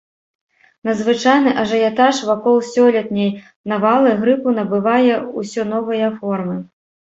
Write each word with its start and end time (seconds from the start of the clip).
Надзвычайны 0.87 1.51
ажыятаж 1.63 2.21
вакол 2.29 2.57
сёлетняй 2.71 3.31
навалы 3.73 4.17
грыпу 4.25 4.57
набывае 4.63 5.15
ўсё 5.39 5.61
новыя 5.77 6.13
формы. 6.19 6.61